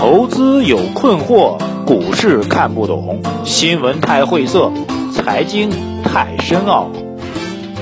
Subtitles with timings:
[0.00, 4.72] 投资有困惑，股市看不懂，新闻太晦涩，
[5.12, 5.68] 财经
[6.02, 6.90] 太深奥。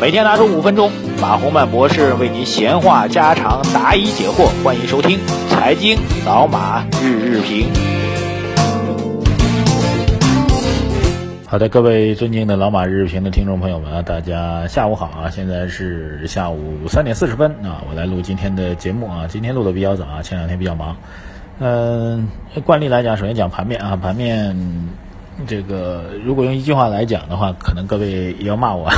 [0.01, 4.49] 每天拿出五分钟，马洪曼博士为您闲话家常，答疑解惑。
[4.65, 5.17] 欢迎收听
[5.49, 5.97] 《财经
[6.27, 7.73] 老马日日评》。
[11.47, 15.31] 好的，各位尊敬的老马日日评的听众朋友们啊，大家下午好啊！
[15.31, 19.29] 现在是下午三点四十分啊，我来录今天的节目啊。
[19.29, 20.97] 今天录的比较早啊，前两天比较忙。
[21.61, 22.29] 嗯，
[22.65, 24.57] 惯例来讲，首先讲盘面啊，盘面
[25.45, 28.89] 这个如果用一句话来讲的话，可能各位也要骂我。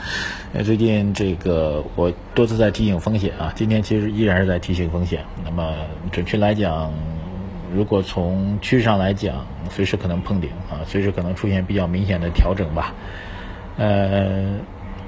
[0.62, 5.24] 最近这个我多次在提醒风险啊，今天其实依然是在提醒风险。
[5.42, 5.74] 那么
[6.10, 6.92] 准确来讲，
[7.74, 12.92] 如果从趋势上来讲，随时可能碰顶啊，随时可能出现比较明显的调整吧。
[13.78, 14.58] 呃。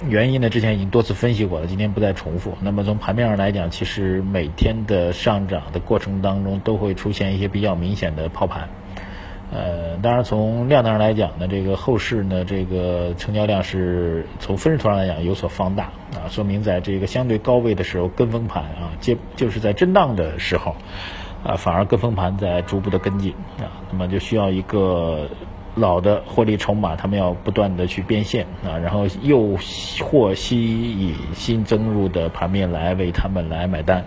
[0.09, 2.53] 原因呢，之前已经多次分析过了，今天不再重复。
[2.61, 8.69] 那么从盘面上来讲，其实每天的上涨的过程当中，都会出现一些比较明显的抛盘。
[9.53, 20.75] 呃，当然从量能上来讲呢，这个后市呢，这个成交量是从分时图上来讲有所放大啊，说明在这个相对高位的时候跟风盘啊，接就是在震荡的时候
[21.45, 25.29] 啊，反而跟风盘在逐步的跟进啊，那么就需要一个。
[25.75, 29.57] 老的获利筹码，他们要不断的去变现啊，然后又
[30.01, 34.05] 或吸引新增入的盘面来为他们来买单，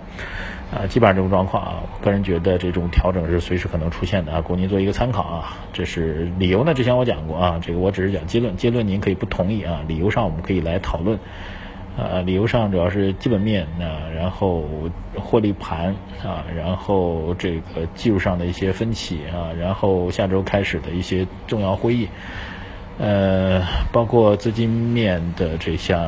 [0.71, 5.57] 啊，基本上这种状况啊，我个人觉得这种调整是随时可能出现的啊，供您做一个参考啊。
[5.73, 11.19] 这是理由呢，之前我讲过啊，这个我只是讲结论，结论您可以不同意啊，理由上我们可以来讨论。
[11.97, 14.63] 呃，理由上主要是基本面啊，然后
[15.15, 22.07] 获利盘啊，然后这个技术上的一些分歧啊，然后下周开始的一些重要会议，
[22.99, 25.99] 呃，包括资金面的这项，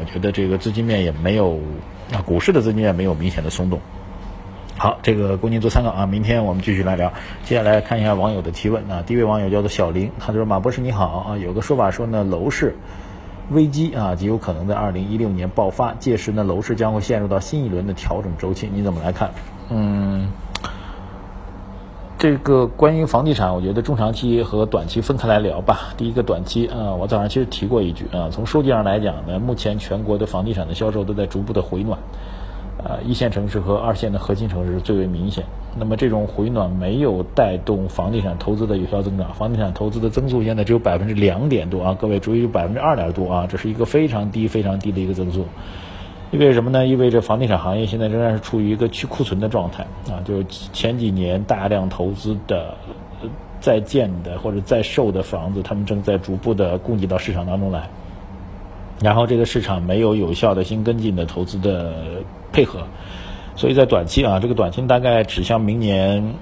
[0.00, 1.60] 我觉得这个资金面也没有
[2.12, 3.78] 啊，股市的资金面没有明显的松动。
[4.76, 7.12] 好，这个供您做参考啊，明天我们继续来聊。
[7.44, 12.74] 接下来看一下网友的提问啊，第一位网友叫做小林，他说马博士你好啊，有个说法说呢，楼市。
[13.50, 18.68] 危机啊，极有可能在二零一六年爆发，届时呢，楼市将会陷入到新一轮的调整周期。
[18.72, 19.30] 你怎么来看？
[19.70, 20.28] 嗯，
[22.18, 25.94] 这个关于房地产，我觉得中长期和短期分开来聊吧。
[25.96, 31.98] 第一个短期啊，我早上其实提过一句啊，从数据上来讲呢，目前全国的房地产的销售都在逐步的回暖。
[32.84, 35.44] 呃，一线城市和二线的核心城市最为明显。
[35.78, 45.44] 那么这种回暖没有带动房地产投资的有效增长，房地产投资的增速现在只有百分之两点多啊，各位注意，百分之二点多啊，这是一个非常低、非常低的一个增速。
[46.32, 46.86] 意味什么呢？
[46.86, 52.74] 意味着房地产行业现在仍然是处于一个去库存的状态啊，就是前几年大量投资的
[53.60, 57.88] 在建的或者在售的房子，他们正在逐步的供给到市场当中来。
[59.02, 61.92] 然后这个市场没有有效的新跟进的投资的
[62.50, 62.80] 配合，
[63.56, 66.34] 所以在短期啊，这个短期大概指向明年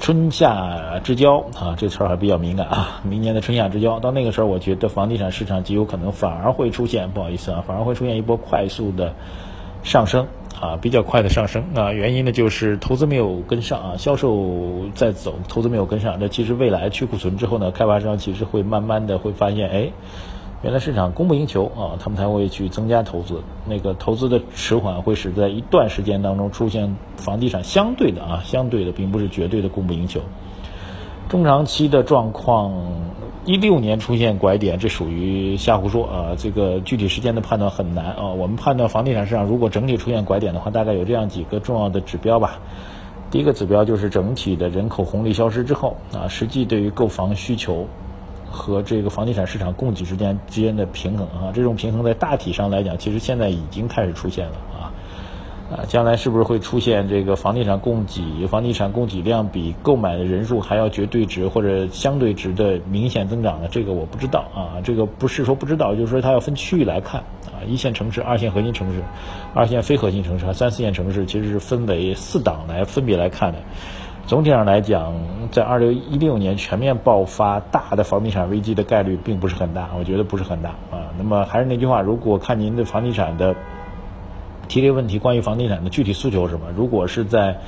[0.00, 3.00] 春夏之交啊，这词儿还比较敏感啊。
[3.04, 9.14] 明年的春夏之交，到那个时候，我觉得房地产市场极有可能反而会出现，不好意思啊，反而会出现一波快速的
[9.84, 10.26] 上升
[10.60, 11.92] 啊，比较快的上升啊。
[11.92, 16.18] 原因呢就是投资没有跟上啊，销售在走，投资没有跟上。
[16.18, 19.90] 这其实未来去库存之后呢，开发商其实会慢慢的会发现，哎。
[20.62, 23.42] 原来市场供不应求啊，他们才会去增加投资。
[23.66, 30.20] 那个投资的迟缓会使在一段时间当中出现房地产相对的啊，相对的并不是绝对的供不应求。
[31.28, 32.72] 中长期的状况，
[33.44, 36.34] 一六年出现拐点，这属于瞎胡说啊。
[36.38, 38.28] 这个具体时间的判断很难啊。
[38.28, 42.60] 我们判断房地产市场如果整体出现拐点的话，大概有这样几个重要的指标吧。
[43.30, 47.86] 第一个指标就是整体的人口红利消失之后啊，实际对于购房需求。
[48.50, 54.92] 和这个房地产市场供给之间之间的平衡啊，这种平衡在大体上来讲，其实现在已经开始出现了啊
[55.68, 63.68] 啊，将来是不是会出现这个房地产供给、房地产供给量比购买的人数还要绝对值或者相对值的明显增长呢？
[63.70, 69.02] 这个我不知道啊，这个不是说不知道，就是说它要分区域来看啊，一线城市、二线核心城市、
[69.54, 73.58] 二线非核心城市和三四线城市，其实是分为四档来分别来看的。
[74.26, 75.14] 总体上来讲，
[75.52, 81.14] 在二零一六年全面爆发大的房地产危机的概率并不是很大，我觉得不是很大啊。
[81.16, 83.54] 那么还是那句话，如果看您的房地产的
[84.66, 86.66] 提这个问题，关于房地产的具体诉求是什么？
[86.76, 87.58] 如果是在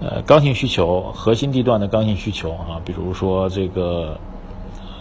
[0.00, 4.18] 呃刚性需求、核心地段的刚性需求啊，比如说这个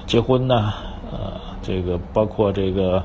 [0.06, 0.74] 结婚呐，
[1.12, 3.04] 呃，这个包括这个。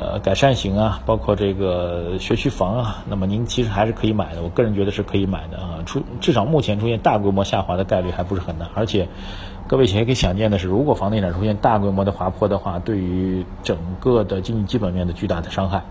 [0.00, 4.42] 呃，改善型啊，包括这个学区房啊，那么您其实还是可以买的。
[4.42, 8.68] 我个人觉得是可以买的啊，出至少目前出现大规模下滑的概率还不是很大。
[8.74, 9.08] 而且，
[9.66, 15.82] 各位也可以想见的是，如果房地产出现大规模的滑坡的话，对于整个的经济基本面的巨大的伤害。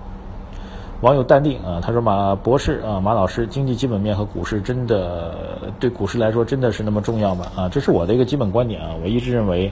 [1.02, 7.46] 网友淡定啊，他说马博士啊，马老师，经济基本面和股市真的对股市来说真的是那么重要吗？
[7.56, 9.72] 啊，这是我的一个基本观点啊，我一直认为，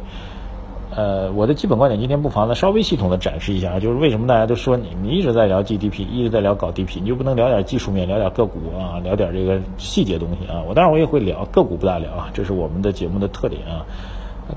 [0.96, 10.64] 呃，我的基本观点今天不妨呢稍微系统的展示一下啊，就是为什么大家都说你你一直在聊 GDP，一直在聊搞 DP，你就不能聊点技术面，聊点个股啊，聊点这个细节东西啊？
[10.68, 13.86] 我当然我也会聊个股不大聊啊，这是我们的节目的特点啊。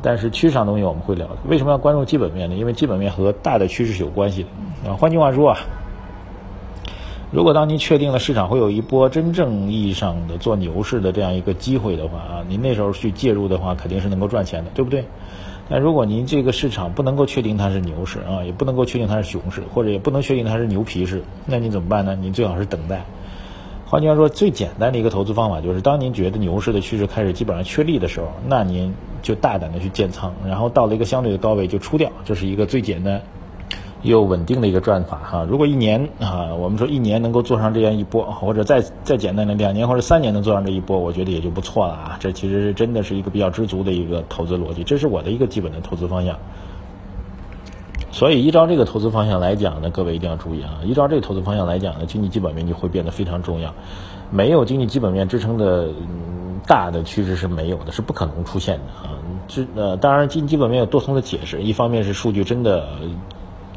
[0.03, 2.55] 但是趋势上东西我们会聊，为什么要关注基本面呢？
[2.55, 4.95] 因为基本面和大的趋势是有关系的啊。
[4.95, 5.59] 换句话说啊，
[7.31, 15.05] 如果当您确定了市场会有一波真正意义上的做牛市的这样一个机会的话啊，您那时候去介入的话，肯定是能够赚钱的，对不对？
[15.69, 22.17] 但如果您这个市场不能够确定它是牛市啊，也不能够确定它是熊市，或者也不能确定它是牛皮市，那你怎么办呢？
[22.19, 23.05] 你最好是等待。
[23.85, 33.21] 换句话说，最简单的一个投资方法就是，当您觉得牛市的趋势开始基本上确立的时候，那您就大胆的去建仓，然后到了一个相对的高位就出掉，这是一个最简单
[34.03, 35.47] 又稳定的一个赚法哈。
[35.49, 42.17] 如果一年啊，我们说一年能够做上这样一波，或者再再简单的两年或者三年能做上这一波，我觉得也就不错了啊。
[42.21, 46.39] 这其实是真的是一个比较知足的一个投资逻辑，这是我的一个基本的投资方向。
[48.11, 50.81] 所以依照这个投资方向来讲呢，各位一定要注意啊！
[50.85, 53.73] 依照这个投资方向来讲呢，经济基本面就会变得非常重要。
[54.31, 55.91] 没有经济基本面支撑的
[56.67, 59.15] 大的趋势是没有的，是不可能出现的啊！
[59.47, 62.89] 这呃，当然经济基本面有多重的解释，一方面是数据真的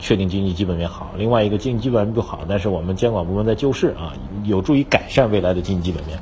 [0.02, 4.12] 确定经济基本面好，另外一个经济基本面不好，但是我们监管部门在救市啊，
[4.44, 6.20] 有助于改善未来的经济基本面。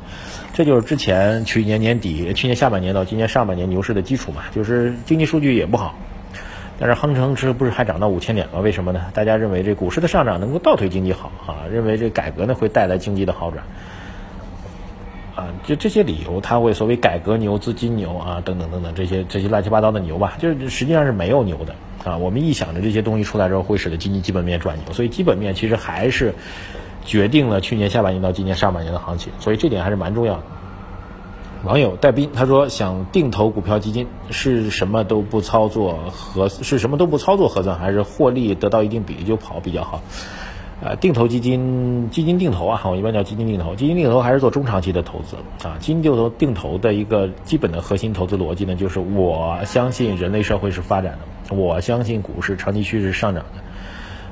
[0.54, 5.96] 这就是之前去年年底、去年下半年到今年上半年牛市的基础嘛，就是经济数据也不好。
[6.78, 8.60] 但是恒生指数不是还涨到五千点吗？
[8.60, 9.02] 为什么呢？
[9.14, 13.64] 大家认为这股市的上涨能够倒推经济好啊，认为这改革呢会带来经济的好转
[15.36, 22.18] 啊，就这些理由，它会所谓改革牛、资金牛啊等等等等这些这些乱七八糟的牛吧，就是实际上是没有牛的啊。
[22.18, 26.34] 我们一想着这些东西出来之后会使得经济基本面转牛，所以基本面其实还是
[27.06, 30.44] 决定了去年下半年到今年上半年的行情，所以这点还是蛮重要的。
[31.64, 40.02] 网友戴斌他说：“想定投股票基金是什么都不操作核是什么都不操作核算，还是获利得到一定比例就跑比较好？
[40.82, 43.76] 呃，定投基金基金定投啊，我一般叫基金定投。
[43.76, 45.36] 基金定投还是做中长期的投资
[45.68, 45.78] 啊。
[45.80, 53.62] 基金定投定投的一个基本的核心投资逻辑呢，就是我相信人类社会是发展的，我相信股市长期趋势上涨的。”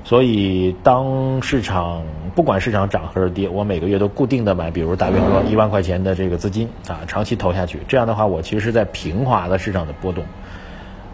[0.06, 2.04] 所以，当市场
[2.34, 7.80] 不管市场涨还是跌，我每个月都固定的买，比如大约说一万块钱的这个资金啊，长期投下去。
[7.90, 10.24] 这样的话，我其实是在平滑了市场的波动。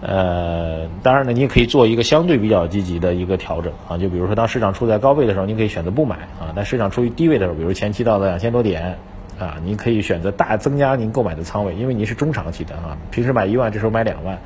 [0.05, 8.97] 呃，当然呢，你也可以做一个相对比较积极的一个调整啊，就比如说当市场处在高位的时候，你可以选择不买啊；但市场处于低位的时候，比如前期到了两千多点
[9.39, 14.37] 啊，你可以选择大增加您购买的仓位，因为你是中长期的啊，平时买一万，这时候买两万。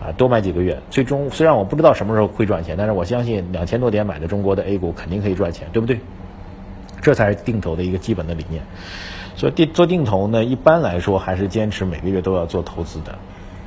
[0.00, 5.98] 啊，多买几个月，最终虽然我不知道什么时候会赚钱，但是我相信两千多点买的中国的 A 股肯定可以赚钱，对不对？
[7.00, 8.62] 这才是定投的一个基本的理念。
[9.34, 13.16] 所以定做定投呢，一般来说还是坚持每个月都要做投资的。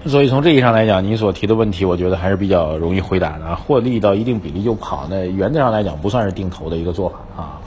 [0.06, 3.56] 所以从这意义上来讲，你所提的问题，我觉得还是比较容易回答的。
[3.56, 7.60] 获利到一定比例就跑，那原则上来讲不算是定投的一个做法啊。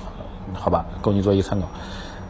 [0.54, 1.66] 好吧，供你做一个参考。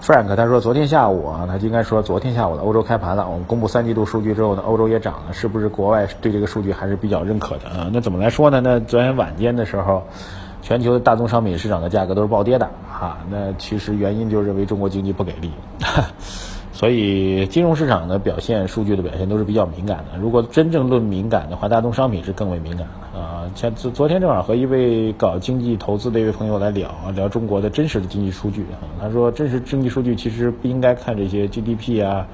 [0.03, 3.29] Frank 他说，昨天下午啊，他应该说昨天下午的欧洲开盘了。
[3.29, 7.91] 我们公布三季度数据之后呢，欧洲也涨了，是不是国外对这个数据还是比较认可的啊？
[7.93, 8.61] 那怎么来说呢？
[8.63, 10.03] 那昨天晚间的时候，
[10.63, 13.19] 全球的大宗商品市场的价格都是暴跌的哈。
[13.31, 15.51] 那其实原因就认为中国经济不给力。
[16.81, 20.19] 所以金融市场的表现、数据的表现都是比较敏感的。
[20.19, 23.45] 如果真正论敏感的话，大宗商品是更为敏感的啊。
[23.55, 28.81] 像昨昨天正好和一位搞经济投资的一位朋友来聊聊中国的真实的经济数据啊。
[28.99, 32.27] 他说，真实经济数据其实不应该看这些 GDP 啊、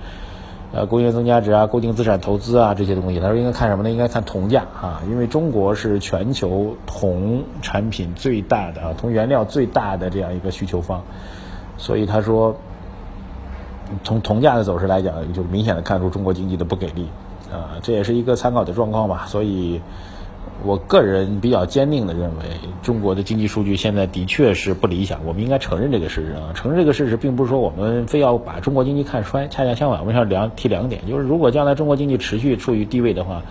[0.73, 3.19] 呃工业增加值啊、固定资产投资啊这些东西。
[3.19, 3.91] 他说应该看什么呢？
[3.91, 11.03] 应该看铜价啊，因为中国是全球铜产品最大的啊，铜原料最大的这样一个需求方，
[11.77, 12.55] 所以他说。
[14.05, 17.09] 从铜价的走势来讲，就明显的看出中国经济的不给力，
[17.53, 19.27] 啊，这也是一个参考的状况吧。
[19.27, 19.81] 所以，
[20.65, 22.45] 我个人比较坚定的认为，
[22.83, 25.21] 中国的经济数据现在的确是不理想。
[25.25, 33.43] 我们应该承认这个事实啊，承认这个事实，并不是说我们非要把中国经济看衰，恰恰相反，我们要两提两点，就是如果将来中国经济持续处于低位的话，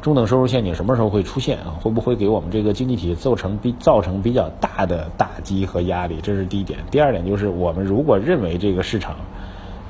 [0.00, 1.74] 中等收入陷阱什么时候会出现啊？
[1.82, 6.18] 会不会给我们这个经济体造成比造成比较大的打击和压力？
[6.22, 6.78] 这是第一点。
[6.90, 9.16] 第二点就是，我们如果认为这个市场，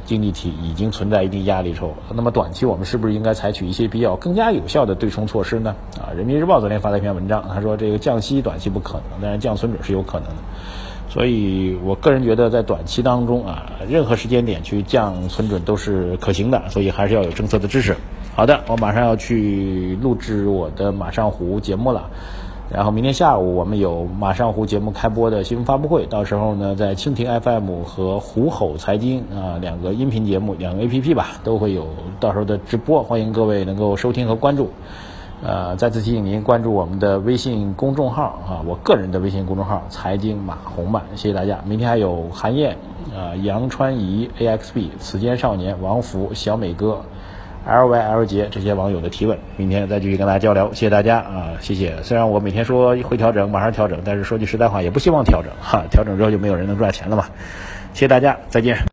[0.08, 5.76] 经济体已经存在一定压力之后，那么短期我们是不是应该采取一些比较更加有效的对冲措施呢？
[6.00, 10.36] 啊，人民日报昨天发了一篇文章，他说这个降息短期不可能，但是降存准是有可能的。
[11.10, 17.94] 所以我个人觉得在短期当中啊，任何时间点去降存准都是可行的，所以还是要有政策的支持。
[18.34, 22.08] 好的，我马上要去录制我的马上湖节目了。
[22.70, 31.86] 然后明天下午我们有马上湖节目开播的新闻发布会，到时候呢，在蜻蜓 FM 和虎吼财经啊两个音频节目、两个 APP 吧，都会有
[32.20, 34.68] 到时候的直播，欢迎各位能够收听和关注。
[35.42, 41.60] 呃，再次提醒您关注我们的微信公众号啊，我个人的微信公众号“财经马红漫”，谢谢大家。
[41.64, 42.76] 明天还有韩燕、
[43.16, 47.00] 啊杨川怡、AXB、此间少年、王福、小美哥。
[47.68, 52.02] L Y L 杰这些网友的提问，明天再继续跟大家交流，谢谢大家啊，谢谢。
[52.02, 57.26] 虽然我每天说会调整，马上调整，但是说句实在话，也不希望调整哈，调整之后就没有人能赚钱了嘛。
[57.92, 58.78] 谢谢大家，再见。